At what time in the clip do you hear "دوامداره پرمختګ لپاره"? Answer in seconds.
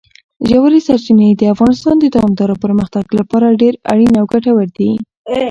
2.15-3.57